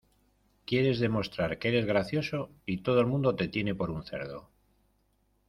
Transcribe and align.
Quieres 0.65 0.99
demostrar 0.99 1.59
que 1.59 1.67
eres 1.67 1.85
gracioso 1.85 2.49
y 2.65 2.77
todo 2.81 3.01
el 3.01 3.05
mundo 3.05 3.35
te 3.35 3.49
tiene 3.49 3.75
por 3.75 3.91
un 3.91 4.01
cerdo. 4.01 4.49